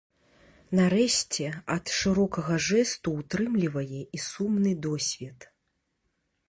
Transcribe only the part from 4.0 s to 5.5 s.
і сумны досвед.